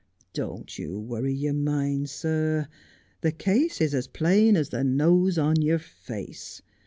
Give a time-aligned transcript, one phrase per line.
[0.33, 2.67] Don't you worry your mind, sir.
[3.21, 6.63] The case is as plain as the nose on your face.